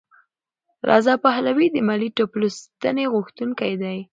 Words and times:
رضا 0.89 1.13
پهلوي 1.25 1.67
د 1.71 1.77
ملي 1.87 2.09
ټولپوښتنې 2.17 3.05
غوښتونکی 3.13 3.73
دی. 3.81 3.97